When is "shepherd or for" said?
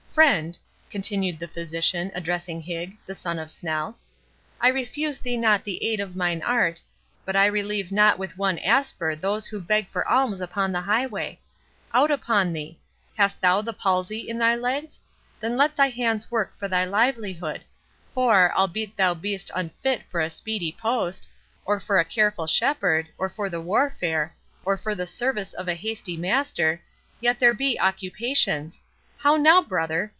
22.47-23.49